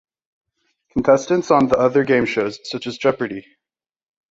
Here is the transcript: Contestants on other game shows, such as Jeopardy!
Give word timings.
Contestants 0.93 1.51
on 1.51 1.75
other 1.75 2.03
game 2.03 2.25
shows, 2.25 2.57
such 2.67 2.87
as 2.87 2.97
Jeopardy! 2.97 3.45